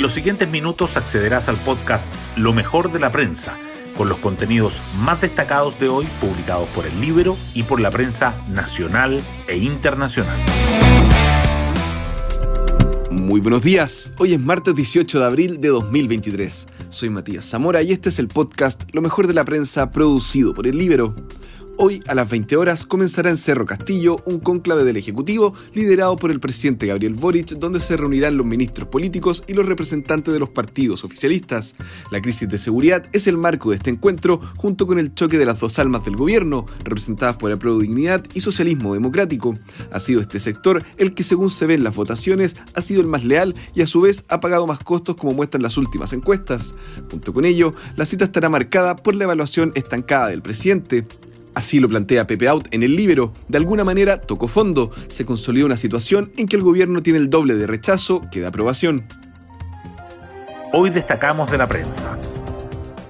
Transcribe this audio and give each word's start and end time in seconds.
En 0.00 0.02
los 0.02 0.14
siguientes 0.14 0.48
minutos 0.48 0.96
accederás 0.96 1.50
al 1.50 1.58
podcast 1.58 2.08
Lo 2.34 2.54
mejor 2.54 2.90
de 2.90 2.98
la 2.98 3.12
prensa, 3.12 3.58
con 3.98 4.08
los 4.08 4.16
contenidos 4.16 4.80
más 5.00 5.20
destacados 5.20 5.78
de 5.78 5.90
hoy 5.90 6.06
publicados 6.22 6.66
por 6.70 6.86
el 6.86 6.98
libro 7.02 7.36
y 7.52 7.64
por 7.64 7.80
la 7.82 7.90
prensa 7.90 8.34
nacional 8.48 9.20
e 9.46 9.58
internacional. 9.58 10.38
Muy 13.10 13.42
buenos 13.42 13.60
días, 13.60 14.14
hoy 14.16 14.32
es 14.32 14.40
martes 14.40 14.74
18 14.74 15.18
de 15.18 15.26
abril 15.26 15.60
de 15.60 15.68
2023. 15.68 16.66
Soy 16.88 17.10
Matías 17.10 17.44
Zamora 17.44 17.82
y 17.82 17.92
este 17.92 18.08
es 18.08 18.18
el 18.18 18.28
podcast 18.28 18.84
Lo 18.92 19.02
mejor 19.02 19.26
de 19.26 19.34
la 19.34 19.44
prensa 19.44 19.90
producido 19.90 20.54
por 20.54 20.66
el 20.66 20.78
libro. 20.78 21.14
Hoy, 21.82 22.02
a 22.08 22.14
las 22.14 22.28
20 22.28 22.58
horas, 22.58 22.84
comenzará 22.84 23.30
en 23.30 23.38
Cerro 23.38 23.64
Castillo 23.64 24.18
un 24.26 24.38
cónclave 24.38 24.84
del 24.84 24.98
Ejecutivo 24.98 25.54
liderado 25.72 26.14
por 26.16 26.30
el 26.30 26.38
presidente 26.38 26.86
Gabriel 26.86 27.14
Boric, 27.14 27.52
donde 27.52 27.80
se 27.80 27.96
reunirán 27.96 28.36
los 28.36 28.44
ministros 28.44 28.86
políticos 28.88 29.44
y 29.46 29.54
los 29.54 29.64
representantes 29.64 30.34
de 30.34 30.38
los 30.38 30.50
partidos 30.50 31.04
oficialistas. 31.04 31.74
La 32.10 32.20
crisis 32.20 32.50
de 32.50 32.58
seguridad 32.58 33.06
es 33.14 33.26
el 33.28 33.38
marco 33.38 33.70
de 33.70 33.76
este 33.76 33.88
encuentro, 33.88 34.42
junto 34.58 34.86
con 34.86 34.98
el 34.98 35.14
choque 35.14 35.38
de 35.38 35.46
las 35.46 35.58
dos 35.58 35.78
almas 35.78 36.04
del 36.04 36.16
gobierno, 36.16 36.66
representadas 36.84 37.36
por 37.36 37.48
la 37.48 37.56
Dignidad 37.56 38.26
y 38.34 38.40
Socialismo 38.40 38.92
Democrático. 38.92 39.56
Ha 39.90 40.00
sido 40.00 40.20
este 40.20 40.38
sector 40.38 40.84
el 40.98 41.14
que, 41.14 41.24
según 41.24 41.48
se 41.48 41.64
ve 41.64 41.72
en 41.72 41.84
las 41.84 41.96
votaciones, 41.96 42.56
ha 42.74 42.82
sido 42.82 43.00
el 43.00 43.06
más 43.06 43.24
leal 43.24 43.54
y 43.74 43.80
a 43.80 43.86
su 43.86 44.02
vez 44.02 44.24
ha 44.28 44.40
pagado 44.40 44.66
más 44.66 44.80
costos 44.80 45.16
como 45.16 45.32
muestran 45.32 45.62
las 45.62 45.78
últimas 45.78 46.12
encuestas. 46.12 46.74
Junto 47.10 47.32
con 47.32 47.46
ello, 47.46 47.72
la 47.96 48.04
cita 48.04 48.26
estará 48.26 48.50
marcada 48.50 48.96
por 48.96 49.14
la 49.14 49.24
evaluación 49.24 49.72
estancada 49.74 50.28
del 50.28 50.42
presidente. 50.42 51.06
Así 51.54 51.80
lo 51.80 51.88
plantea 51.88 52.26
Pepe 52.26 52.48
Out 52.48 52.68
en 52.70 52.82
el 52.82 52.96
libro. 52.96 53.32
De 53.48 53.58
alguna 53.58 53.84
manera 53.84 54.20
tocó 54.20 54.48
fondo. 54.48 54.90
Se 55.08 55.24
consolidó 55.24 55.66
una 55.66 55.76
situación 55.76 56.32
en 56.36 56.46
que 56.46 56.56
el 56.56 56.62
gobierno 56.62 57.02
tiene 57.02 57.18
el 57.18 57.30
doble 57.30 57.54
de 57.54 57.66
rechazo 57.66 58.22
que 58.30 58.40
de 58.40 58.46
aprobación. 58.46 59.04
Hoy 60.72 60.90
destacamos 60.90 61.50
de 61.50 61.58
la 61.58 61.66
prensa. 61.66 62.16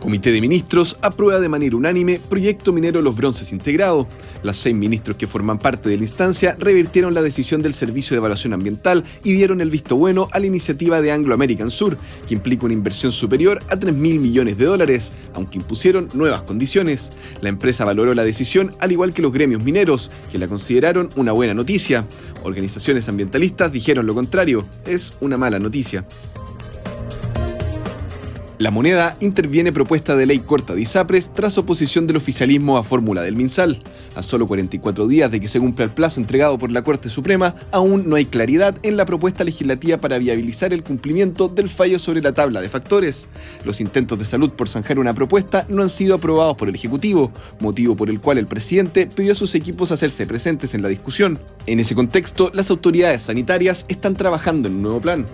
Comité 0.00 0.30
de 0.30 0.40
Ministros 0.40 0.96
aprueba 1.02 1.40
de 1.40 1.48
manera 1.48 1.76
unánime 1.76 2.20
proyecto 2.28 2.72
minero 2.72 3.02
Los 3.02 3.16
Bronces 3.16 3.52
integrado. 3.52 4.06
Los 4.44 4.56
seis 4.56 4.76
ministros 4.76 5.16
que 5.16 5.26
forman 5.26 5.58
parte 5.58 5.88
de 5.88 5.96
la 5.96 6.04
instancia 6.04 6.56
revirtieron 6.58 7.14
la 7.14 7.22
decisión 7.22 7.62
del 7.62 7.74
Servicio 7.74 8.14
de 8.14 8.18
Evaluación 8.18 8.52
Ambiental 8.52 9.02
y 9.24 9.32
dieron 9.32 9.60
el 9.60 9.70
visto 9.70 9.96
bueno 9.96 10.28
a 10.30 10.38
la 10.38 10.46
iniciativa 10.46 11.00
de 11.00 11.10
Anglo 11.10 11.34
American 11.34 11.70
Sur, 11.70 11.98
que 12.28 12.34
implica 12.34 12.66
una 12.66 12.74
inversión 12.74 13.10
superior 13.10 13.60
a 13.70 13.76
3 13.76 13.92
mil 13.92 14.20
millones 14.20 14.56
de 14.56 14.66
dólares, 14.66 15.14
aunque 15.34 15.58
impusieron 15.58 16.08
nuevas 16.14 16.42
condiciones. 16.42 17.10
La 17.40 17.48
empresa 17.48 17.84
valoró 17.84 18.14
la 18.14 18.24
decisión 18.24 18.72
al 18.78 18.92
igual 18.92 19.12
que 19.12 19.22
los 19.22 19.32
gremios 19.32 19.64
mineros, 19.64 20.12
que 20.30 20.38
la 20.38 20.46
consideraron 20.46 21.10
una 21.16 21.32
buena 21.32 21.54
noticia. 21.54 22.06
Organizaciones 22.44 23.08
ambientalistas 23.08 23.72
dijeron 23.72 24.06
lo 24.06 24.14
contrario, 24.14 24.64
es 24.86 25.14
una 25.20 25.36
mala 25.36 25.58
noticia. 25.58 26.06
La 28.58 28.72
moneda 28.72 29.16
interviene 29.20 29.72
propuesta 29.72 30.16
de 30.16 30.26
ley 30.26 30.40
corta 30.40 30.74
de 30.74 30.80
ISAPRES 30.80 31.32
tras 31.32 31.56
oposición 31.58 32.08
del 32.08 32.16
oficialismo 32.16 32.76
a 32.76 32.82
fórmula 32.82 33.22
del 33.22 33.36
MinSal. 33.36 33.80
A 34.16 34.22
solo 34.24 34.48
44 34.48 35.06
días 35.06 35.30
de 35.30 35.40
que 35.40 35.46
se 35.46 35.60
cumpla 35.60 35.84
el 35.84 35.92
plazo 35.92 36.18
entregado 36.18 36.58
por 36.58 36.72
la 36.72 36.82
Corte 36.82 37.08
Suprema, 37.08 37.54
aún 37.70 38.08
no 38.08 38.16
hay 38.16 38.24
claridad 38.24 38.74
en 38.82 38.96
la 38.96 39.06
propuesta 39.06 39.44
legislativa 39.44 39.98
para 39.98 40.18
viabilizar 40.18 40.72
el 40.72 40.82
cumplimiento 40.82 41.46
del 41.46 41.68
fallo 41.68 42.00
sobre 42.00 42.20
la 42.20 42.32
tabla 42.32 42.60
de 42.60 42.68
factores. 42.68 43.28
Los 43.64 43.80
intentos 43.80 44.18
de 44.18 44.24
salud 44.24 44.50
por 44.50 44.68
zanjar 44.68 44.98
una 44.98 45.14
propuesta 45.14 45.64
no 45.68 45.82
han 45.82 45.88
sido 45.88 46.16
aprobados 46.16 46.56
por 46.56 46.68
el 46.68 46.74
Ejecutivo, 46.74 47.30
motivo 47.60 47.94
por 47.94 48.10
el 48.10 48.20
cual 48.20 48.38
el 48.38 48.46
presidente 48.46 49.06
pidió 49.06 49.32
a 49.32 49.36
sus 49.36 49.54
equipos 49.54 49.92
hacerse 49.92 50.26
presentes 50.26 50.74
en 50.74 50.82
la 50.82 50.88
discusión. 50.88 51.38
En 51.66 51.78
ese 51.78 51.94
contexto, 51.94 52.50
las 52.52 52.72
autoridades 52.72 53.22
sanitarias 53.22 53.84
están 53.86 54.14
trabajando 54.14 54.66
en 54.66 54.74
un 54.74 54.82
nuevo 54.82 55.00
plan. 55.00 55.26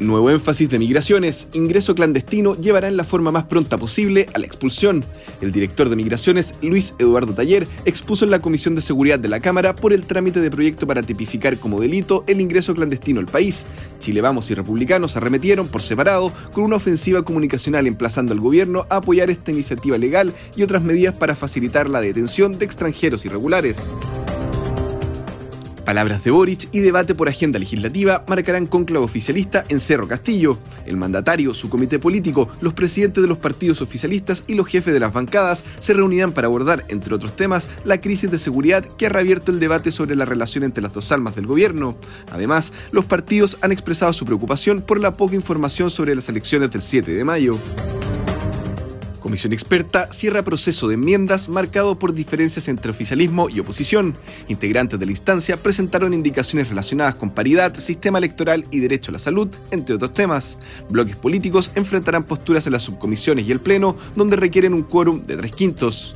Nuevo 0.00 0.30
énfasis 0.30 0.70
de 0.70 0.78
migraciones. 0.78 1.46
Ingreso 1.52 1.94
clandestino 1.94 2.56
llevará 2.56 2.88
en 2.88 2.96
la 2.96 3.04
forma 3.04 3.30
más 3.30 3.44
pronta 3.44 3.76
posible 3.76 4.28
a 4.32 4.38
la 4.38 4.46
expulsión. 4.46 5.04
El 5.42 5.52
director 5.52 5.90
de 5.90 5.96
migraciones, 5.96 6.54
Luis 6.62 6.94
Eduardo 6.98 7.34
Taller, 7.34 7.66
expuso 7.84 8.24
en 8.24 8.30
la 8.30 8.40
Comisión 8.40 8.74
de 8.74 8.80
Seguridad 8.80 9.18
de 9.18 9.28
la 9.28 9.40
Cámara 9.40 9.76
por 9.76 9.92
el 9.92 10.06
trámite 10.06 10.40
de 10.40 10.50
proyecto 10.50 10.86
para 10.86 11.02
tipificar 11.02 11.58
como 11.58 11.82
delito 11.82 12.24
el 12.28 12.40
ingreso 12.40 12.74
clandestino 12.74 13.20
al 13.20 13.26
país. 13.26 13.66
Chile 13.98 14.22
Vamos 14.22 14.50
y 14.50 14.54
republicanos 14.54 15.18
arremetieron 15.18 15.68
por 15.68 15.82
separado 15.82 16.32
con 16.54 16.64
una 16.64 16.76
ofensiva 16.76 17.22
comunicacional 17.22 17.86
emplazando 17.86 18.32
al 18.32 18.40
gobierno 18.40 18.86
a 18.88 18.96
apoyar 18.96 19.28
esta 19.28 19.52
iniciativa 19.52 19.98
legal 19.98 20.32
y 20.56 20.62
otras 20.62 20.82
medidas 20.82 21.14
para 21.18 21.36
facilitar 21.36 21.90
la 21.90 22.00
detención 22.00 22.58
de 22.58 22.64
extranjeros 22.64 23.26
irregulares. 23.26 23.90
Palabras 25.90 26.22
de 26.22 26.30
Boric 26.30 26.68
y 26.70 26.78
debate 26.78 27.16
por 27.16 27.28
agenda 27.28 27.58
legislativa 27.58 28.24
marcarán 28.28 28.66
conclave 28.66 29.04
oficialista 29.04 29.64
en 29.70 29.80
Cerro 29.80 30.06
Castillo. 30.06 30.56
El 30.86 30.96
mandatario, 30.96 31.52
su 31.52 31.68
comité 31.68 31.98
político, 31.98 32.48
los 32.60 32.74
presidentes 32.74 33.20
de 33.20 33.26
los 33.26 33.38
partidos 33.38 33.82
oficialistas 33.82 34.44
y 34.46 34.54
los 34.54 34.68
jefes 34.68 34.94
de 34.94 35.00
las 35.00 35.12
bancadas 35.12 35.64
se 35.80 35.92
reunirán 35.92 36.30
para 36.30 36.46
abordar, 36.46 36.84
entre 36.90 37.12
otros 37.12 37.34
temas, 37.34 37.68
la 37.84 38.00
crisis 38.00 38.30
de 38.30 38.38
seguridad 38.38 38.84
que 38.84 39.06
ha 39.06 39.08
reabierto 39.08 39.50
el 39.50 39.58
debate 39.58 39.90
sobre 39.90 40.14
la 40.14 40.26
relación 40.26 40.62
entre 40.62 40.80
las 40.80 40.92
dos 40.92 41.10
almas 41.10 41.34
del 41.34 41.48
gobierno. 41.48 41.96
Además, 42.30 42.72
los 42.92 43.06
partidos 43.06 43.58
han 43.60 43.72
expresado 43.72 44.12
su 44.12 44.24
preocupación 44.24 44.82
por 44.82 45.00
la 45.00 45.14
poca 45.14 45.34
información 45.34 45.90
sobre 45.90 46.14
las 46.14 46.28
elecciones 46.28 46.70
del 46.70 46.82
7 46.82 47.12
de 47.12 47.24
mayo. 47.24 47.58
Comisión 49.20 49.52
experta 49.52 50.10
cierra 50.12 50.42
proceso 50.42 50.88
de 50.88 50.94
enmiendas 50.94 51.48
marcado 51.48 51.98
por 51.98 52.14
diferencias 52.14 52.68
entre 52.68 52.90
oficialismo 52.90 53.48
y 53.50 53.60
oposición. 53.60 54.14
Integrantes 54.48 54.98
de 54.98 55.06
la 55.06 55.12
instancia 55.12 55.58
presentaron 55.58 56.14
indicaciones 56.14 56.68
relacionadas 56.70 57.14
con 57.16 57.30
paridad, 57.30 57.74
sistema 57.76 58.18
electoral 58.18 58.64
y 58.70 58.80
derecho 58.80 59.10
a 59.10 59.14
la 59.14 59.18
salud, 59.18 59.48
entre 59.70 59.94
otros 59.94 60.14
temas. 60.14 60.58
Bloques 60.88 61.16
políticos 61.16 61.70
enfrentarán 61.74 62.24
posturas 62.24 62.66
en 62.66 62.72
las 62.72 62.82
subcomisiones 62.82 63.46
y 63.46 63.52
el 63.52 63.60
Pleno, 63.60 63.96
donde 64.16 64.36
requieren 64.36 64.72
un 64.72 64.82
quórum 64.82 65.24
de 65.26 65.36
tres 65.36 65.52
quintos. 65.52 66.14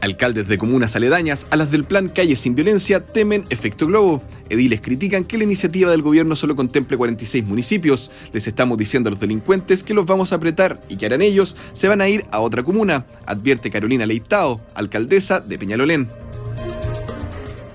Alcaldes 0.00 0.48
de 0.48 0.58
comunas 0.58 0.96
aledañas 0.96 1.46
a 1.50 1.56
las 1.56 1.70
del 1.70 1.84
plan 1.84 2.08
Calle 2.08 2.36
sin 2.36 2.54
Violencia 2.54 3.04
temen 3.04 3.44
efecto 3.50 3.86
globo. 3.86 4.22
Ediles 4.50 4.80
critican 4.80 5.24
que 5.24 5.38
la 5.38 5.44
iniciativa 5.44 5.90
del 5.90 6.02
gobierno 6.02 6.36
solo 6.36 6.56
contemple 6.56 6.96
46 6.96 7.46
municipios. 7.46 8.10
Les 8.32 8.46
estamos 8.46 8.76
diciendo 8.76 9.08
a 9.08 9.12
los 9.12 9.20
delincuentes 9.20 9.84
que 9.84 9.94
los 9.94 10.04
vamos 10.04 10.32
a 10.32 10.36
apretar 10.36 10.80
y 10.88 10.96
que 10.96 11.06
harán 11.06 11.22
ellos, 11.22 11.56
se 11.72 11.88
van 11.88 12.00
a 12.00 12.08
ir 12.08 12.26
a 12.30 12.40
otra 12.40 12.62
comuna, 12.62 13.06
advierte 13.26 13.70
Carolina 13.70 14.04
Leitao, 14.06 14.60
alcaldesa 14.74 15.40
de 15.40 15.58
Peñalolén. 15.58 16.08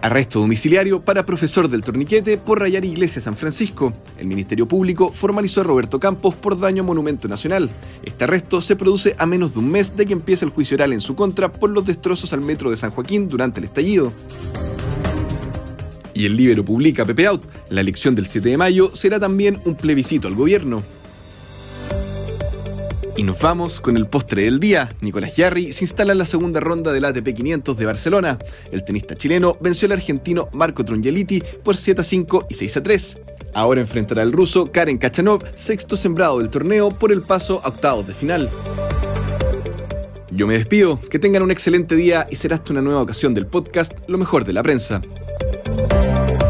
Arresto 0.06 0.40
domiciliario 0.40 1.02
para 1.02 1.26
profesor 1.26 1.68
del 1.68 1.82
torniquete 1.82 2.38
por 2.38 2.60
rayar 2.60 2.86
iglesia 2.86 3.24
San 3.24 3.36
Francisco. 3.36 3.92
El 4.20 4.28
Ministerio 4.28 4.68
Público 4.68 5.12
formalizó 5.12 5.62
a 5.62 5.64
Roberto 5.64 6.00
Campos 6.00 6.36
por 6.36 6.60
daño 6.60 6.84
a 6.84 6.86
Monumento 6.86 7.28
Nacional. 7.28 7.72
Este 8.04 8.26
arresto 8.26 8.62
se 8.62 8.76
produce 8.76 9.16
a 9.18 9.26
menos 9.26 9.54
de 9.54 9.60
un 9.62 9.72
mes 9.72 9.98
de 9.98 10.06
que 10.06 10.14
empiece 10.14 10.46
el 10.46 10.52
juicio 10.52 10.76
oral 10.76 10.94
en 10.94 11.02
su 11.02 11.16
contra 11.16 11.52
por 11.52 11.72
los 11.72 11.88
destrozos 11.88 12.34
al 12.34 12.42
metro 12.42 12.70
de 12.70 12.78
San 12.78 12.92
Joaquín 12.92 13.28
durante 13.28 13.60
el 13.60 13.66
estallido. 13.66 14.14
Y 16.16 16.26
el 16.26 16.38
Libero 16.38 16.64
publica 16.64 17.06
Pepe 17.06 17.28
Out. 17.28 17.44
La 17.70 17.82
elección 17.82 18.16
del 18.16 18.26
7 18.26 18.50
de 18.50 18.58
mayo 18.58 18.90
será 18.94 19.20
también 19.20 19.62
un 19.66 19.76
plebiscito 19.76 20.28
al 20.28 20.36
gobierno. 20.36 20.82
Y 23.18 23.24
nos 23.24 23.40
vamos 23.40 23.80
con 23.80 23.98
el 23.98 24.08
postre 24.08 24.44
del 24.44 24.60
día. 24.60 24.90
Nicolás 25.02 25.36
Yarri 25.36 25.72
se 25.72 25.84
instala 25.84 26.14
en 26.14 26.18
la 26.18 26.26
segunda 26.26 26.60
ronda 26.60 26.92
del 26.92 27.06
ATP 27.06 27.34
500 27.34 27.78
de 27.78 27.86
Barcelona. 27.86 28.38
El 28.72 28.84
tenista 28.84 29.16
chileno 29.16 29.58
venció 29.60 29.86
al 29.88 29.94
argentino 29.94 30.50
Marco 30.54 30.84
Trungeliti 30.84 31.44
por 31.64 31.78
7 31.78 32.02
a 32.02 32.04
5 32.04 32.48
y 32.50 32.54
6 32.54 32.78
a 32.78 32.84
3. 32.84 33.20
Ahora 33.54 33.82
enfrentará 33.82 34.22
al 34.22 34.32
ruso 34.34 34.72
Karen 34.72 34.98
Kachanov, 34.98 35.44
sexto 35.56 35.96
sembrado 35.96 36.40
del 36.40 36.50
torneo, 36.50 36.90
por 36.90 37.12
el 37.12 37.22
paso 37.22 37.62
a 37.64 37.70
octavos 37.70 38.08
de 38.08 38.14
final. 38.14 38.50
Yo 40.30 40.48
me 40.48 40.56
despido, 40.56 41.00
que 41.10 41.20
tengan 41.20 41.44
un 41.44 41.52
excelente 41.52 41.96
día 41.96 42.26
y 42.30 42.36
será 42.36 42.56
hasta 42.56 42.74
una 42.74 42.82
nueva 42.82 43.02
ocasión 43.02 43.34
del 43.34 43.48
podcast 43.48 43.94
Lo 44.08 44.18
mejor 44.18 44.44
de 44.44 44.52
la 44.52 44.64
prensa. 44.64 45.02
Música 45.88 46.45